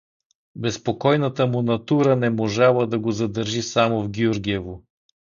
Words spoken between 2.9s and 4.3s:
го задържи само в